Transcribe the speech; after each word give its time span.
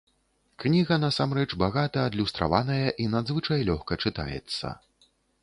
Кніга 0.61 0.95
насамрэч 1.03 1.47
багата 1.63 1.99
адлюстраваная 2.11 2.89
і 3.05 3.07
надзвычай 3.17 3.59
лёгка 3.71 4.01
чытаецца. 4.05 4.75